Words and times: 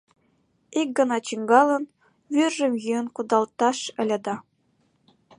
Ик 0.79 0.89
гана 0.97 1.17
чӱҥгалын, 1.27 1.83
вӱржым 2.33 2.73
йӱын 2.83 3.07
кудалташ 3.15 3.79
ыле 4.01 4.17
да... 4.25 4.35